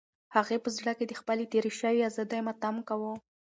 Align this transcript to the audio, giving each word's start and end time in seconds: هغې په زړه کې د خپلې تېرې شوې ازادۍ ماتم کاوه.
هغې 0.35 0.57
په 0.63 0.69
زړه 0.77 0.91
کې 0.97 1.05
د 1.07 1.13
خپلې 1.19 1.45
تېرې 1.51 1.71
شوې 1.79 2.01
ازادۍ 2.09 2.39
ماتم 2.47 2.75
کاوه. 2.87 3.13